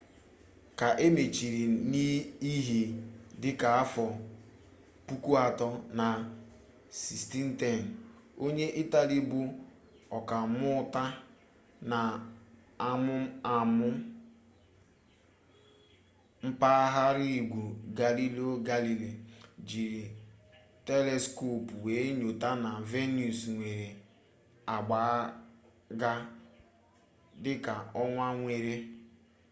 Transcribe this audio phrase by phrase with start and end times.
[0.79, 2.79] ka e mechara n'ihe
[3.41, 4.05] dịka afọ
[5.07, 6.07] puku atọ na
[7.01, 9.41] 1610 onye itali bụ
[10.17, 11.03] ọkammuta
[11.89, 13.89] n'amụmamụ
[16.43, 17.61] mabaraigwe
[17.99, 19.17] galileo galilei
[19.69, 20.01] jiri
[20.87, 23.87] teleskopụ wee nyote na venus nwere
[24.75, 25.01] agba
[26.01, 26.13] ga
[27.43, 28.75] dịka ọnwa nwere